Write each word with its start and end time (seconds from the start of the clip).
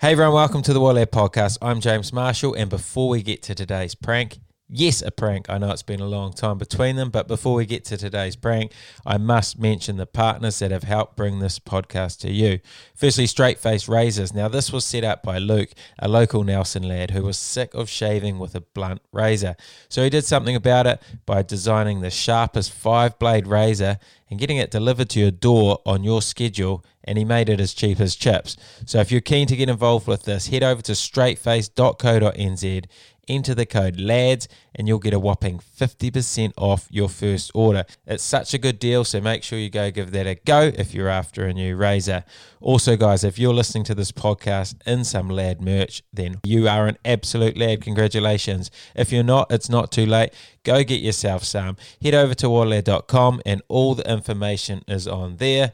Hey 0.00 0.12
everyone, 0.12 0.34
welcome 0.34 0.62
to 0.62 0.72
the 0.72 0.78
Wall 0.78 0.96
Air 0.96 1.06
Podcast. 1.06 1.58
I'm 1.60 1.80
James 1.80 2.12
Marshall, 2.12 2.54
and 2.54 2.70
before 2.70 3.08
we 3.08 3.20
get 3.20 3.42
to 3.42 3.54
today's 3.56 3.96
prank, 3.96 4.38
yes, 4.68 5.02
a 5.02 5.10
prank. 5.10 5.48
I 5.48 5.58
know 5.58 5.70
it's 5.70 5.82
been 5.82 6.00
a 6.00 6.06
long 6.06 6.32
time 6.32 6.58
between 6.58 6.96
them, 6.96 7.10
but 7.10 7.26
before 7.28 7.54
we 7.54 7.66
get 7.66 7.84
to 7.86 7.96
today's 7.96 8.36
prank, 8.36 8.72
I 9.06 9.18
must 9.18 9.58
mention 9.58 9.96
the 9.96 10.06
partners 10.06 10.58
that 10.58 10.70
have 10.70 10.84
helped 10.84 11.16
bring 11.16 11.38
this 11.38 11.58
podcast 11.58 12.20
to 12.20 12.30
you. 12.30 12.60
Firstly, 12.94 13.26
Straight 13.26 13.58
Face 13.58 13.88
Razors. 13.88 14.34
Now, 14.34 14.48
this 14.48 14.72
was 14.72 14.84
set 14.84 15.04
up 15.04 15.22
by 15.22 15.38
Luke, 15.38 15.70
a 15.98 16.08
local 16.08 16.44
Nelson 16.44 16.82
lad 16.82 17.12
who 17.12 17.22
was 17.22 17.38
sick 17.38 17.74
of 17.74 17.88
shaving 17.88 18.38
with 18.38 18.54
a 18.54 18.60
blunt 18.60 19.02
razor. 19.12 19.56
So 19.88 20.04
he 20.04 20.10
did 20.10 20.24
something 20.24 20.56
about 20.56 20.86
it 20.86 21.02
by 21.26 21.42
designing 21.42 22.00
the 22.00 22.10
sharpest 22.10 22.72
five 22.72 23.18
blade 23.18 23.46
razor 23.46 23.98
and 24.30 24.38
getting 24.38 24.58
it 24.58 24.70
delivered 24.70 25.08
to 25.10 25.20
your 25.20 25.30
door 25.30 25.80
on 25.86 26.04
your 26.04 26.20
schedule 26.22 26.84
and 27.08 27.16
he 27.16 27.24
made 27.24 27.48
it 27.48 27.58
as 27.58 27.72
cheap 27.72 28.00
as 28.00 28.14
chips. 28.14 28.56
So 28.84 29.00
if 29.00 29.10
you're 29.10 29.22
keen 29.22 29.46
to 29.46 29.56
get 29.56 29.70
involved 29.70 30.06
with 30.06 30.24
this, 30.24 30.48
head 30.48 30.62
over 30.62 30.82
to 30.82 30.92
straightface.co.nz, 30.92 32.84
enter 33.28 33.54
the 33.54 33.66
code 33.66 33.98
LADS, 34.00 34.48
and 34.74 34.88
you'll 34.88 34.98
get 34.98 35.14
a 35.14 35.18
whopping 35.18 35.58
50% 35.58 36.52
off 36.56 36.86
your 36.90 37.08
first 37.08 37.50
order. 37.54 37.84
It's 38.06 38.22
such 38.22 38.54
a 38.54 38.58
good 38.58 38.78
deal, 38.78 39.04
so 39.04 39.20
make 39.20 39.42
sure 39.42 39.58
you 39.58 39.70
go 39.70 39.90
give 39.90 40.12
that 40.12 40.26
a 40.26 40.34
go 40.36 40.70
if 40.74 40.94
you're 40.94 41.08
after 41.08 41.44
a 41.44 41.52
new 41.52 41.76
razor. 41.76 42.24
Also, 42.60 42.96
guys, 42.96 43.24
if 43.24 43.38
you're 43.38 43.54
listening 43.54 43.84
to 43.84 43.94
this 43.94 44.12
podcast 44.12 44.76
in 44.86 45.04
some 45.04 45.28
LAD 45.28 45.60
merch, 45.60 46.02
then 46.12 46.40
you 46.44 46.68
are 46.68 46.86
an 46.86 46.98
absolute 47.04 47.56
lad. 47.56 47.82
Congratulations. 47.82 48.70
If 48.94 49.12
you're 49.12 49.22
not, 49.22 49.50
it's 49.50 49.68
not 49.68 49.92
too 49.92 50.06
late. 50.06 50.32
Go 50.64 50.82
get 50.84 51.00
yourself 51.00 51.44
some. 51.44 51.76
Head 52.02 52.14
over 52.14 52.34
to 52.34 52.46
warlad.com 52.46 53.42
and 53.46 53.62
all 53.68 53.94
the 53.94 54.10
information 54.10 54.82
is 54.88 55.06
on 55.06 55.36
there. 55.36 55.72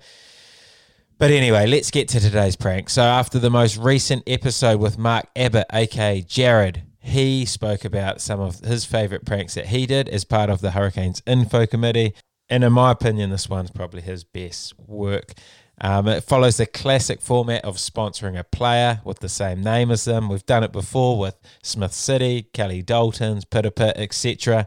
But 1.17 1.31
anyway, 1.31 1.67
let's 1.67 1.91
get 1.91 2.09
to 2.09 2.21
today's 2.21 2.57
prank. 2.57 2.91
So, 2.91 3.03
after 3.03 3.39
the 3.39 3.51
most 3.51 3.77
recent 3.77 4.25
episode 4.27 4.81
with 4.81 4.99
Mark 4.99 5.27
Abbott, 5.37 5.67
aka 5.73 6.21
Jared, 6.21 6.83
he 7.05 7.45
spoke 7.45 7.85
about 7.85 8.23
some 8.23 8.41
of 8.41 8.61
his 8.61 8.87
favourite 8.87 9.27
pranks 9.27 9.55
that 9.55 9.67
he 9.67 9.85
did 9.85 10.09
as 10.09 10.25
part 10.25 10.49
of 10.49 10.63
the 10.63 10.71
Hurricanes 10.71 11.23
Info 11.27 11.67
Committee. 11.67 12.15
And 12.49 12.65
in 12.65 12.73
my 12.73 12.93
opinion, 12.93 13.29
this 13.29 13.47
one's 13.49 13.71
probably 13.71 14.01
his 14.01 14.25
best 14.25 14.73
work. 14.79 15.35
Um, 15.81 16.09
it 16.09 16.25
follows 16.25 16.57
the 16.57 16.65
classic 16.65 17.21
format 17.21 17.63
of 17.63 17.77
sponsoring 17.77 18.39
a 18.39 18.45
player 18.45 19.03
with 19.05 19.19
the 19.19 19.29
same 19.29 19.61
name 19.63 19.91
as 19.91 20.07
them. 20.07 20.31
We've 20.31 20.47
done 20.47 20.65
it 20.65 20.73
before 20.73 21.19
with 21.19 21.37
Smith 21.63 21.93
City, 21.93 22.45
Kelly 22.55 22.83
Daltons, 22.83 23.45
Pita 23.45 23.71
Pit, 23.71 23.97
etc. 23.99 24.67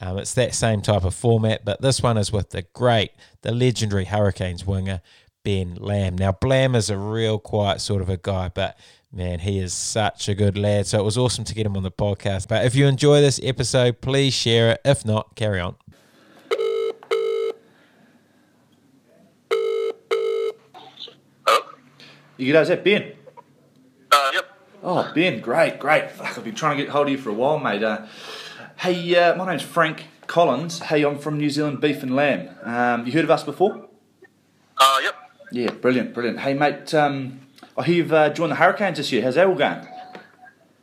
Um, 0.00 0.18
it's 0.18 0.34
that 0.34 0.54
same 0.54 0.82
type 0.82 1.04
of 1.04 1.14
format, 1.14 1.64
but 1.64 1.80
this 1.80 2.00
one 2.00 2.16
is 2.16 2.30
with 2.30 2.50
the 2.50 2.62
great, 2.74 3.10
the 3.42 3.50
legendary 3.50 4.04
Hurricanes 4.04 4.64
winger, 4.64 5.00
Ben 5.44 5.74
Lamb. 5.76 6.16
Now, 6.16 6.32
Blam 6.32 6.74
is 6.74 6.90
a 6.90 6.96
real 6.96 7.38
quiet 7.38 7.80
sort 7.80 8.02
of 8.02 8.08
a 8.08 8.16
guy, 8.16 8.48
but 8.48 8.78
man, 9.12 9.40
he 9.40 9.58
is 9.58 9.74
such 9.74 10.28
a 10.28 10.34
good 10.34 10.56
lad. 10.56 10.86
So 10.86 10.98
it 10.98 11.04
was 11.04 11.18
awesome 11.18 11.44
to 11.44 11.54
get 11.54 11.66
him 11.66 11.76
on 11.76 11.82
the 11.82 11.90
podcast. 11.90 12.48
But 12.48 12.64
if 12.64 12.74
you 12.74 12.86
enjoy 12.86 13.20
this 13.20 13.40
episode, 13.42 14.00
please 14.00 14.34
share 14.34 14.70
it. 14.72 14.80
If 14.84 15.04
not, 15.04 15.34
carry 15.34 15.60
on. 15.60 15.76
Hello? 21.46 21.68
You 22.36 22.52
guys, 22.52 22.68
that 22.68 22.84
Ben? 22.84 23.12
Uh, 24.10 24.30
yep. 24.34 24.44
Oh, 24.82 25.12
Ben, 25.14 25.40
great, 25.40 25.78
great. 25.78 26.10
Fuck, 26.10 26.38
I've 26.38 26.44
been 26.44 26.54
trying 26.54 26.76
to 26.76 26.82
get 26.84 26.90
hold 26.92 27.06
of 27.06 27.12
you 27.12 27.18
for 27.18 27.30
a 27.30 27.34
while, 27.34 27.58
mate. 27.58 27.82
Uh, 27.82 28.06
hey, 28.76 29.16
uh, 29.16 29.36
my 29.36 29.46
name's 29.46 29.62
Frank 29.62 30.06
Collins. 30.26 30.80
Hey, 30.80 31.04
I'm 31.04 31.18
from 31.18 31.38
New 31.38 31.50
Zealand 31.50 31.80
Beef 31.80 32.02
and 32.02 32.16
Lamb. 32.16 32.48
Um, 32.62 33.06
you 33.06 33.12
heard 33.12 33.24
of 33.24 33.30
us 33.30 33.44
before? 33.44 33.88
Uh, 34.78 34.98
yep. 35.02 35.11
Yeah, 35.52 35.70
brilliant, 35.70 36.14
brilliant. 36.14 36.40
Hey, 36.40 36.54
mate, 36.54 36.92
um, 36.94 37.40
I 37.76 37.82
hear 37.84 37.96
you've 37.96 38.12
uh, 38.12 38.30
joined 38.30 38.52
the 38.52 38.56
Hurricanes 38.56 38.96
this 38.96 39.12
year. 39.12 39.22
How's 39.22 39.34
that 39.34 39.46
all 39.46 39.54
going? 39.54 39.86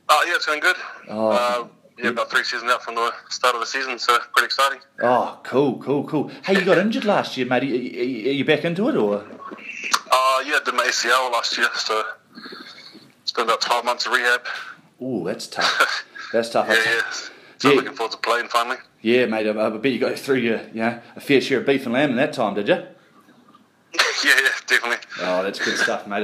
Oh, 0.10 0.24
yeah, 0.28 0.36
it's 0.36 0.46
going 0.46 0.60
good. 0.60 0.76
Oh. 1.10 1.30
Uh, 1.30 1.68
yeah, 1.98 2.10
about 2.12 2.30
three 2.32 2.44
seasons 2.44 2.72
out 2.72 2.84
from 2.84 2.96
the 2.96 3.12
start 3.30 3.56
of 3.56 3.62
the 3.62 3.68
season, 3.68 3.98
so 4.00 4.18
pretty 4.34 4.46
exciting. 4.46 4.80
Oh, 5.02 5.40
cool, 5.44 5.80
cool, 5.80 6.04
cool. 6.06 6.32
Hey, 6.46 6.54
you 6.58 6.64
got 6.66 6.78
injured 6.78 7.04
last 7.04 7.36
year, 7.36 7.46
mate. 7.48 7.64
Are 7.64 7.66
you, 7.66 8.30
are 8.30 8.34
you 8.34 8.46
back 8.46 8.64
into 8.64 8.88
it, 8.90 8.96
or? 8.96 9.26
Uh, 10.12 10.44
yeah, 10.46 10.60
did 10.64 10.76
my 10.76 10.86
ACL 10.86 11.32
last 11.32 11.58
year, 11.58 11.68
so 11.76 12.04
it's 13.22 13.32
been 13.32 13.46
about 13.46 13.62
12 13.62 13.86
months 13.86 14.06
of 14.06 14.14
rehab. 14.14 14.42
Oh, 15.02 15.26
that's 15.26 15.48
tough. 15.48 16.06
That's 16.32 16.50
tough. 16.50 16.68
Yeah, 16.70 16.76
yeah. 16.86 17.02
So 17.58 17.70
Yeah. 17.70 17.76
looking 17.76 17.94
forward 17.94 18.12
to 18.12 18.18
playing 18.20 18.48
finally. 18.48 18.78
Yeah, 19.02 19.26
mate. 19.26 19.48
I, 19.48 19.66
I 19.66 19.70
bet 19.78 19.92
you 19.92 20.00
got 20.00 20.18
through 20.18 20.38
your, 20.38 20.62
you 20.74 20.82
know, 20.82 21.02
a 21.16 21.20
fair 21.20 21.42
share 21.42 21.60
of 21.60 21.66
beef 21.66 21.86
and 21.86 21.94
lamb 21.94 22.12
in 22.12 22.16
that 22.18 22.34
time, 22.34 22.54
did 22.54 22.68
you? 22.70 22.84
Yeah, 24.24 24.34
yeah, 24.42 24.50
definitely. 24.68 24.98
Oh, 25.22 25.44
that's 25.44 25.60
good 25.64 25.78
stuff, 25.78 26.08
mate. 26.08 26.24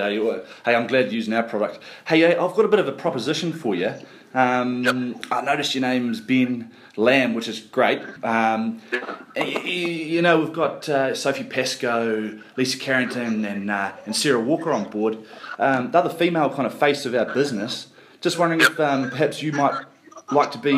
Hey, 0.65 0.75
I'm 0.75 0.87
glad 0.87 1.05
you're 1.05 1.13
using 1.13 1.33
our 1.33 1.43
product. 1.43 1.79
Hey, 2.05 2.25
I've 2.25 2.53
got 2.55 2.65
a 2.65 2.67
bit 2.67 2.79
of 2.79 2.87
a 2.87 2.91
proposition 2.91 3.53
for 3.53 3.75
you. 3.75 3.93
Um, 4.33 4.83
Yep. 4.83 5.25
I 5.31 5.41
noticed 5.41 5.75
your 5.75 5.81
name's 5.83 6.19
Ben 6.19 6.71
Lamb, 6.97 7.33
which 7.35 7.47
is 7.47 7.61
great. 7.61 8.01
Um, 8.21 8.81
y- 8.91 9.01
y- 9.35 9.61
you 9.63 10.21
know, 10.21 10.39
we've 10.39 10.51
got 10.51 10.89
uh, 10.89 11.15
Sophie 11.15 11.45
Pascoe, 11.45 12.39
Lisa 12.57 12.77
Carrington, 12.77 13.45
and 13.45 13.71
uh, 13.71 13.93
and 14.05 14.13
Sarah 14.13 14.39
Walker 14.41 14.73
on 14.73 14.89
board. 14.89 15.17
Um, 15.57 15.91
the 15.91 15.99
other 15.99 16.09
female 16.09 16.49
kind 16.49 16.65
of 16.67 16.77
face 16.77 17.05
of 17.05 17.15
our 17.15 17.33
business. 17.33 17.87
Just 18.19 18.37
wondering 18.37 18.59
if 18.61 18.77
um, 18.79 19.09
perhaps 19.09 19.41
you 19.41 19.53
might 19.53 19.85
like 20.31 20.51
to 20.51 20.57
be 20.57 20.73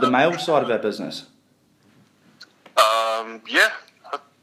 the 0.00 0.08
male 0.10 0.38
side 0.38 0.62
of 0.62 0.70
our 0.70 0.78
business. 0.78 1.26
Um, 2.76 3.40
yeah, 3.48 3.70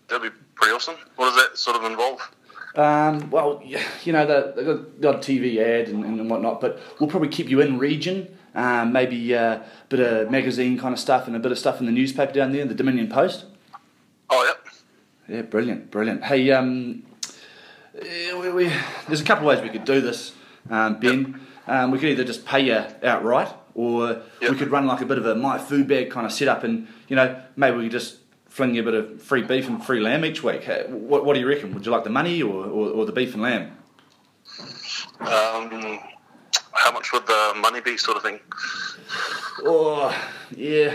that'd 0.08 0.32
be 0.34 0.38
pretty 0.60 0.74
awesome. 0.74 0.96
What 1.16 1.34
does 1.34 1.36
that 1.44 1.58
sort 1.58 1.78
of 1.78 1.84
involve? 1.84 2.32
Um, 2.76 3.30
well, 3.32 3.62
you 4.04 4.14
know, 4.14 4.26
the, 4.26 4.54
the 4.56 4.64
got- 4.64 5.02
got 5.02 5.16
a 5.16 5.18
TV 5.20 5.58
ad 5.58 5.90
and, 5.90 6.04
and 6.06 6.30
whatnot, 6.30 6.62
but 6.62 6.80
we'll 7.00 7.10
probably 7.10 7.30
keep 7.30 7.50
you 7.50 7.62
in 7.62 7.78
region. 7.80 8.36
Um, 8.56 8.92
maybe 8.94 9.36
uh, 9.36 9.56
a 9.56 9.64
bit 9.90 10.00
of 10.00 10.32
magazine 10.32 10.78
kind 10.78 10.94
of 10.94 11.00
stuff 11.00 11.28
and 11.28 11.36
a 11.36 11.40
bit 11.40 11.52
of 11.52 11.60
stuff 11.60 11.80
in 11.80 11.86
the 11.86 11.92
newspaper 11.92 12.32
down 12.32 12.52
there, 12.52 12.66
the 12.66 12.74
Dominion 12.74 13.08
Post. 13.10 13.46
Oh, 14.30 14.44
yep. 14.46 14.68
Yeah, 15.28 15.42
brilliant, 15.44 15.92
brilliant. 15.92 16.24
Hey, 16.24 16.50
um, 16.52 17.04
we, 17.94 18.50
we, 18.52 18.72
there's 19.08 19.22
a 19.22 19.26
couple 19.26 19.50
of 19.50 19.56
ways 19.56 19.64
we 19.64 19.70
could 19.70 19.86
do 19.86 20.02
this, 20.02 20.34
um, 20.70 21.00
Ben. 21.00 21.40
Um, 21.68 21.92
we 21.92 22.00
could 22.00 22.10
either 22.10 22.24
just 22.24 22.46
pay 22.46 22.62
you 22.62 22.84
outright, 23.04 23.50
or 23.76 24.22
Yep. 24.42 24.52
we 24.52 24.58
could 24.58 24.72
run 24.72 24.88
like 24.88 25.02
a 25.02 25.06
bit 25.06 25.18
of 25.20 25.26
a 25.26 25.36
my 25.36 25.58
food 25.60 25.88
bag 25.88 26.10
kind 26.10 26.26
of 26.26 26.32
setup, 26.32 26.64
and 26.64 26.88
you 27.08 27.16
know, 27.16 27.40
maybe 27.56 27.78
we 27.78 27.84
could 27.84 27.92
just 27.92 28.18
fling 28.60 28.76
you 28.76 28.82
a 28.82 28.84
bit 28.84 28.94
of 28.94 29.22
free 29.22 29.42
beef 29.42 29.70
and 29.70 29.82
free 29.82 30.02
lamb 30.02 30.26
each 30.26 30.44
week. 30.44 30.66
What, 30.90 31.24
what 31.24 31.34
do 31.34 31.40
you 31.40 31.48
reckon? 31.48 31.74
Would 31.74 31.86
you 31.86 31.94
like 31.94 32.04
the 32.04 32.10
money 32.10 32.42
or, 32.44 32.66
or, 32.66 32.90
or 32.90 33.06
the 33.06 33.14
beef 33.14 33.34
and 33.34 33.42
lamb? 33.42 33.72
Um, 35.22 35.98
how 36.74 36.92
much 36.92 37.14
would 37.14 37.26
the 37.26 37.54
money 37.56 37.80
be, 37.80 37.96
sort 37.96 38.18
of 38.18 38.24
thing? 38.24 38.42
Oh, 39.64 40.14
yeah. 40.54 40.94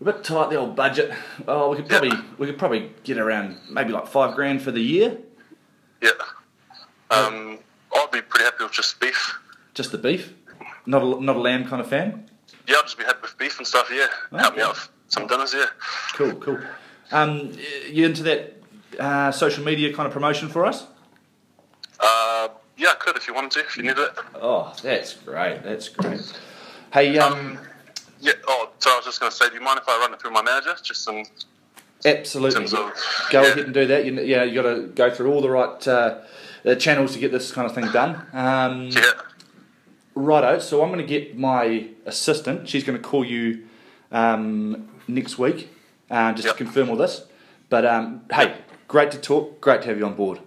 A 0.00 0.04
bit 0.04 0.22
tight 0.22 0.50
the 0.50 0.56
old 0.56 0.76
budget. 0.76 1.12
Oh, 1.48 1.70
we 1.70 1.78
could 1.78 1.88
probably 1.88 2.12
we 2.38 2.46
could 2.46 2.58
probably 2.58 2.92
get 3.02 3.18
around 3.18 3.56
maybe 3.68 3.90
like 3.90 4.06
five 4.06 4.36
grand 4.36 4.62
for 4.62 4.70
the 4.70 4.80
year, 4.80 5.18
Yeah. 6.00 6.10
Um, 7.10 7.58
I'd 7.92 8.10
be 8.12 8.20
pretty 8.22 8.44
happy 8.44 8.62
with 8.62 8.72
just 8.72 9.00
beef. 9.00 9.36
just 9.74 9.90
the 9.90 9.98
beef. 9.98 10.32
Not 10.86 11.02
a, 11.02 11.20
not 11.20 11.34
a 11.34 11.40
lamb 11.40 11.66
kind 11.66 11.82
of 11.82 11.88
fan. 11.88 12.30
Yeah, 12.68 12.76
I'd 12.76 12.82
just 12.82 12.98
be 12.98 13.02
happy 13.02 13.18
with 13.22 13.36
beef 13.36 13.58
and 13.58 13.66
stuff, 13.66 13.90
yeah. 13.92 14.06
Help 14.38 14.54
me 14.54 14.62
out 14.62 14.88
some 15.08 15.26
dinners, 15.26 15.54
yeah. 15.54 15.66
Cool, 16.14 16.34
cool. 16.36 16.58
Um, 17.10 17.52
you 17.90 18.04
into 18.04 18.22
that 18.24 18.54
uh, 18.98 19.32
social 19.32 19.64
media 19.64 19.92
kind 19.94 20.06
of 20.06 20.12
promotion 20.12 20.48
for 20.48 20.66
us? 20.66 20.86
Uh, 22.00 22.48
yeah, 22.76 22.88
I 22.90 22.94
could 22.98 23.16
if 23.16 23.26
you 23.26 23.34
wanted 23.34 23.50
to, 23.52 23.60
if 23.60 23.76
you 23.76 23.82
needed 23.82 23.98
it. 23.98 24.12
Oh, 24.34 24.74
that's 24.82 25.14
great. 25.14 25.62
That's 25.62 25.88
great. 25.88 26.20
Hey, 26.92 27.18
um, 27.18 27.58
Yeah, 28.20 28.32
oh, 28.46 28.70
so 28.78 28.90
I 28.90 28.96
was 28.96 29.04
just 29.04 29.20
going 29.20 29.30
to 29.30 29.36
say, 29.36 29.48
do 29.48 29.54
you 29.54 29.60
mind 29.60 29.78
if 29.80 29.88
I 29.88 29.98
run 29.98 30.12
it 30.12 30.20
through 30.20 30.32
my 30.32 30.42
manager? 30.42 30.74
Just 30.82 31.02
some, 31.04 31.24
absolutely. 32.04 32.64
of- 32.64 32.70
Go 32.72 33.42
yeah. 33.42 33.46
ahead 33.46 33.58
and 33.58 33.74
do 33.74 33.86
that. 33.86 34.04
You, 34.04 34.20
yeah, 34.22 34.44
you 34.44 34.60
got 34.62 34.74
to 34.74 34.86
go 34.88 35.10
through 35.12 35.32
all 35.32 35.40
the 35.40 35.50
right 35.50 35.88
uh, 35.88 36.18
uh, 36.64 36.74
channels 36.74 37.14
to 37.14 37.18
get 37.18 37.32
this 37.32 37.52
kind 37.52 37.66
of 37.66 37.74
thing 37.74 37.90
done. 37.92 38.26
Um, 38.32 38.88
yeah. 38.88 39.02
Righto, 40.14 40.58
so 40.58 40.82
I'm 40.82 40.88
going 40.88 41.00
to 41.00 41.06
get 41.06 41.38
my 41.38 41.88
assistant. 42.04 42.68
She's 42.68 42.82
going 42.84 43.00
to 43.00 43.02
call 43.04 43.24
you 43.24 43.67
um, 44.12 44.88
next 45.06 45.38
week 45.38 45.68
uh, 46.10 46.32
just 46.32 46.46
Yep. 46.46 46.56
to 46.56 46.64
confirm 46.64 46.90
all 46.90 46.96
this. 46.96 47.22
But 47.68 47.84
um, 47.84 48.22
hey, 48.32 48.56
great 48.86 49.10
to 49.12 49.18
talk. 49.18 49.60
Great 49.60 49.82
to 49.82 49.88
have 49.88 49.98
you 49.98 50.06
on 50.06 50.14
board. 50.14 50.40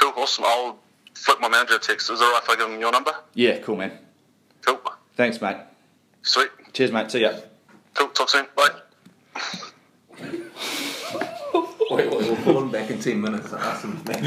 Cool, 0.00 0.12
awesome. 0.16 0.44
I'll 0.46 0.78
flip 1.14 1.40
my 1.40 1.48
manager 1.48 1.76
a 1.76 1.78
text. 1.78 2.10
Is 2.10 2.20
it 2.20 2.24
alright 2.24 2.42
if 2.42 2.48
I 2.50 2.56
give 2.56 2.68
him 2.70 2.80
your 2.80 2.92
number? 2.92 3.12
Yeah, 3.34 3.58
cool, 3.58 3.76
man. 3.76 3.92
Cool. 4.62 4.80
Thanks, 5.16 5.40
mate. 5.40 5.56
Sweet. 6.22 6.48
Cheers, 6.72 6.90
mate. 6.92 7.10
See 7.10 7.20
ya. 7.20 7.32
Cool, 7.94 8.08
talk 8.08 8.28
soon. 8.30 8.46
Bye. 8.56 8.70
Wait, 11.90 12.10
wait, 12.10 12.10
we'll 12.10 12.36
call 12.36 12.62
him 12.62 12.70
back 12.70 12.90
in 12.90 12.98
10 12.98 13.20
minutes 13.20 13.52
and 13.52 13.62
ask 13.62 13.84
him. 13.84 14.00
it 14.08 14.24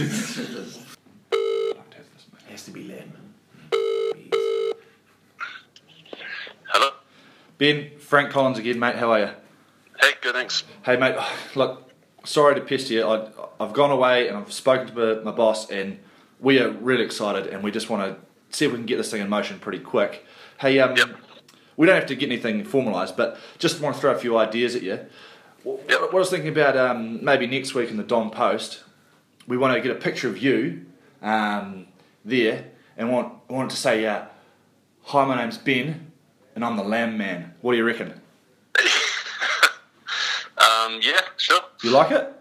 has 2.49 2.63
to 2.65 2.71
be 2.71 2.83
lamb. 2.87 3.11
Hello? 6.67 6.89
Ben, 7.57 7.91
Frank 8.07 8.31
Collins 8.31 8.57
again, 8.57 8.79
mate. 8.79 8.95
How 8.95 9.11
are 9.11 9.19
you? 9.19 9.29
Hey, 9.99 10.11
good, 10.21 10.33
thanks. 10.33 10.63
Hey, 10.83 10.95
mate. 10.95 11.17
Look, 11.55 11.91
sorry 12.23 12.55
to 12.55 12.61
pester 12.61 12.93
you. 12.93 13.03
I, 13.05 13.27
I've 13.59 13.73
gone 13.73 13.91
away 13.91 14.29
and 14.29 14.37
I've 14.37 14.53
spoken 14.53 14.87
to 14.87 14.93
my, 15.17 15.23
my 15.23 15.31
boss, 15.35 15.69
and 15.69 15.99
we 16.39 16.57
are 16.61 16.69
really 16.69 17.03
excited, 17.03 17.47
and 17.47 17.61
we 17.61 17.69
just 17.69 17.89
want 17.89 18.03
to 18.49 18.55
see 18.57 18.63
if 18.63 18.71
we 18.71 18.77
can 18.77 18.85
get 18.85 18.95
this 18.95 19.11
thing 19.11 19.19
in 19.21 19.27
motion 19.27 19.59
pretty 19.59 19.79
quick. 19.79 20.25
Hey, 20.57 20.79
um, 20.79 20.95
Yep. 20.95 21.17
we 21.75 21.85
don't 21.85 21.95
have 21.95 22.05
to 22.05 22.15
get 22.15 22.27
anything 22.31 22.63
formalised, 22.63 23.17
but 23.17 23.37
just 23.57 23.81
want 23.81 23.95
to 23.95 23.99
throw 24.01 24.11
a 24.11 24.17
few 24.17 24.37
ideas 24.37 24.73
at 24.73 24.83
you. 24.83 24.99
What, 25.63 25.81
Yep. 25.89 25.99
what 26.03 26.13
I 26.13 26.15
was 26.15 26.29
thinking 26.29 26.49
about 26.49 26.77
um, 26.77 27.21
maybe 27.25 27.45
next 27.45 27.73
week 27.75 27.89
in 27.89 27.97
the 27.97 28.03
Dom 28.03 28.31
Post, 28.31 28.85
we 29.47 29.57
want 29.57 29.73
to 29.73 29.81
get 29.81 29.91
a 29.91 29.99
picture 29.99 30.29
of 30.29 30.37
you 30.41 30.85
um, 31.21 31.87
there 32.23 32.67
and 32.95 33.11
want 33.11 33.33
want 33.49 33.69
to 33.71 33.75
say, 33.75 34.05
uh, 34.05 34.23
"Hi, 35.03 35.25
my 35.25 35.35
name's 35.35 35.57
Ben, 35.57 36.06
and 36.57 36.65
I'm 36.65 36.75
the 36.75 36.83
Lamb 36.83 37.19
Man." 37.19 37.53
What 37.61 37.73
do 37.73 37.77
you 37.77 37.83
reckon? 37.85 38.19
Um, 40.57 40.99
yeah, 41.03 41.21
sure. 41.37 41.61
You 41.83 41.91
like 41.91 42.09
it? 42.09 42.33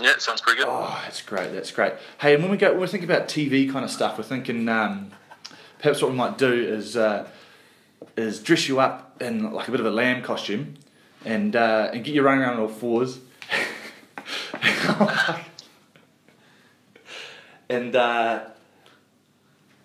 Yeah, 0.00 0.10
it 0.10 0.20
sounds 0.20 0.40
pretty 0.40 0.58
good. 0.58 0.66
Oh, 0.68 1.00
that's 1.04 1.22
great. 1.22 1.52
That's 1.52 1.70
great. 1.70 1.92
Hey, 2.18 2.34
and 2.34 2.42
when 2.42 2.50
we 2.50 2.56
go, 2.56 2.72
when 2.72 2.80
we 2.80 2.86
think 2.88 3.04
about 3.04 3.28
TV 3.28 3.70
kind 3.70 3.84
of 3.84 3.90
stuff, 3.90 4.18
we're 4.18 4.24
thinking 4.24 4.68
um, 4.68 5.12
perhaps 5.78 6.02
what 6.02 6.10
we 6.10 6.16
might 6.16 6.38
do 6.38 6.52
is 6.52 6.96
uh, 6.96 7.28
is 8.16 8.40
dress 8.42 8.66
you 8.66 8.80
up 8.80 9.22
in 9.22 9.52
like 9.52 9.68
a 9.68 9.70
bit 9.70 9.78
of 9.78 9.86
a 9.86 9.90
lamb 9.90 10.22
costume, 10.22 10.74
and 11.24 11.54
uh, 11.54 11.90
and 11.92 12.02
get 12.02 12.14
you 12.14 12.22
running 12.22 12.42
around 12.42 12.54
on 12.54 12.60
all 12.60 12.68
fours, 12.68 13.20
and, 17.68 17.94
uh, 17.94 18.44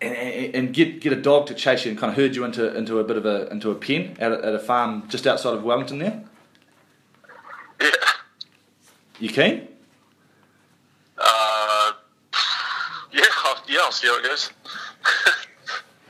and 0.01 0.55
and 0.55 0.73
get 0.73 0.99
get 1.01 1.13
a 1.13 1.21
dog 1.21 1.47
to 1.47 1.53
chase 1.53 1.85
you 1.85 1.91
and 1.91 1.99
kind 1.99 2.11
of 2.11 2.17
herd 2.17 2.35
you 2.35 2.43
into 2.43 2.75
into 2.75 2.99
a 2.99 3.03
bit 3.03 3.17
of 3.17 3.25
a 3.25 3.47
into 3.49 3.71
a 3.71 3.75
pen 3.75 4.15
at 4.19 4.31
a, 4.31 4.45
at 4.45 4.55
a 4.55 4.59
farm 4.59 5.07
just 5.09 5.27
outside 5.27 5.53
of 5.53 5.63
Wellington. 5.63 5.99
There, 5.99 6.23
Yeah. 7.79 7.89
you 9.19 9.29
keen? 9.29 9.67
Uh, 11.17 11.91
yeah, 13.13 13.21
I'll, 13.43 13.63
yeah, 13.67 13.79
I'll 13.83 13.91
see 13.91 14.07
how 14.07 14.17
it 14.19 14.23
goes. 14.23 14.51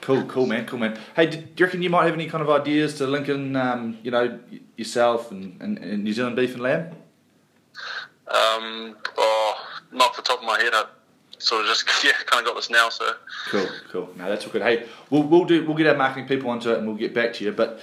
Cool, 0.01 0.23
cool, 0.23 0.47
man, 0.47 0.65
cool, 0.65 0.79
man. 0.79 0.97
Hey, 1.15 1.27
do 1.27 1.37
you 1.37 1.65
reckon 1.65 1.83
you 1.83 1.89
might 1.91 2.05
have 2.05 2.15
any 2.15 2.25
kind 2.25 2.41
of 2.41 2.49
ideas 2.49 2.95
to 2.95 3.05
link 3.05 3.29
in, 3.29 3.55
um, 3.55 3.99
you 4.01 4.09
know, 4.09 4.39
yourself 4.75 5.29
and, 5.29 5.61
and, 5.61 5.77
and 5.77 6.03
New 6.03 6.11
Zealand 6.11 6.35
beef 6.35 6.53
and 6.53 6.63
lamb? 6.63 6.87
um, 8.27 8.97
oh, 9.15 9.55
not 9.91 10.09
off 10.09 10.15
the 10.15 10.23
top 10.23 10.39
of 10.39 10.45
my 10.45 10.57
head. 10.59 10.73
I 10.73 10.85
sort 11.41 11.61
of 11.61 11.67
just 11.67 11.85
yeah, 12.03 12.11
kind 12.25 12.41
of 12.41 12.45
got 12.45 12.55
this 12.55 12.69
now. 12.69 12.89
So 12.89 13.13
Cool, 13.49 13.67
cool. 13.91 14.09
No, 14.15 14.29
that's 14.29 14.45
all 14.45 14.51
good. 14.51 14.61
Hey, 14.61 14.87
we'll, 15.09 15.23
we'll 15.23 15.45
do 15.45 15.65
we'll 15.65 15.77
get 15.77 15.87
our 15.87 15.95
marketing 15.97 16.27
people 16.27 16.49
onto 16.49 16.71
it 16.71 16.77
and 16.77 16.87
we'll 16.87 16.95
get 16.95 17.13
back 17.13 17.33
to 17.33 17.43
you. 17.43 17.51
But 17.51 17.79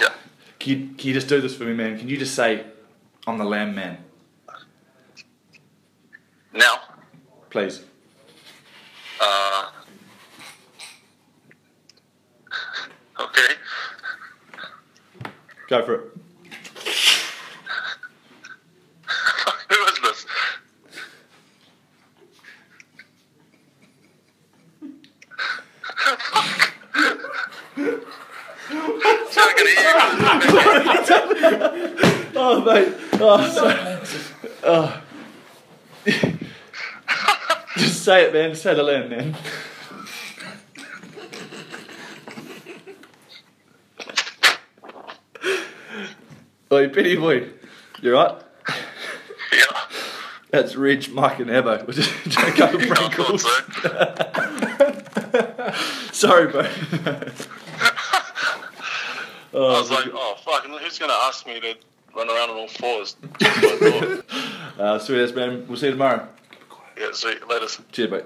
yeah, 0.00 0.08
can 0.58 0.70
you, 0.72 0.86
can 0.96 1.08
you 1.08 1.14
just 1.14 1.28
do 1.28 1.40
this 1.40 1.54
for 1.56 1.64
me, 1.64 1.74
man? 1.74 1.98
Can 1.98 2.08
you 2.08 2.16
just 2.16 2.34
say, 2.34 2.64
"I'm 3.26 3.38
the 3.38 3.44
lamb 3.44 3.74
man," 3.74 3.98
now. 6.52 6.80
please? 7.50 7.82
Uh, 9.20 9.70
okay. 13.20 13.54
Go 15.68 15.84
for 15.84 15.94
it. 15.94 16.10
Who 19.68 19.84
is 19.86 20.00
this? 20.00 20.26
So 29.30 29.40
I 29.40 29.52
can 29.56 29.66
hear 29.66 29.80
you. 31.14 31.96
Oh, 32.36 32.62
mate. 32.64 32.94
Oh, 33.20 33.50
sorry. 33.50 33.76
Oh. 34.62 35.02
just 37.76 38.04
say 38.04 38.24
it, 38.24 38.32
man. 38.32 38.54
Say 38.54 38.74
the 38.74 38.82
lamb, 38.82 39.10
man. 39.10 39.36
Oi, 46.72 46.88
Penny 46.88 47.16
boy. 47.16 47.48
You 48.00 48.14
right? 48.14 48.40
Yeah. 49.52 49.80
That's 50.50 50.76
Reg, 50.76 51.12
Mike, 51.12 51.40
and 51.40 51.50
Abbo. 51.50 51.86
We're 51.86 51.94
just 51.94 52.10
doing 52.24 52.52
a 52.52 52.56
couple 52.56 52.80
of 52.80 52.90
I 52.90 52.94
prank 52.94 53.14
calls. 53.14 53.42
Sorry, 56.16 56.46
bro. 56.46 56.66
I 59.66 59.80
was 59.80 59.90
like, 59.90 60.06
oh 60.12 60.36
fuck, 60.44 60.64
who's 60.66 60.98
gonna 60.98 61.12
ask 61.12 61.46
me 61.46 61.60
to 61.60 61.74
run 62.16 62.28
around 62.28 62.50
on 62.50 62.56
all 62.56 62.68
fours? 62.68 63.16
That's 63.38 63.62
what 63.62 63.82
I 63.82 63.90
thought. 64.22 64.24
Uh, 64.80 64.98
sweet 64.98 65.22
ass, 65.22 65.32
man. 65.32 65.66
We'll 65.68 65.76
see 65.76 65.86
you 65.86 65.92
tomorrow. 65.92 66.26
yeah, 66.98 67.08
sweet. 67.12 67.46
Later. 67.48 67.66
Cheers, 67.92 68.10
mate. 68.10 68.24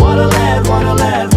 What 0.00 0.18
a 0.18 0.26
lad, 0.26 0.66
what 0.66 0.82
a 0.86 0.94
lad, 0.94 1.34